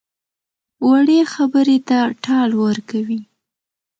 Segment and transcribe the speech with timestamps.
[0.87, 3.21] وړې خبرې ته ټال ورکوي.